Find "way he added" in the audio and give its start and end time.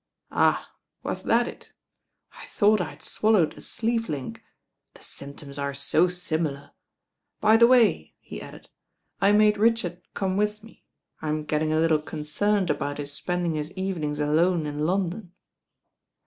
7.67-8.69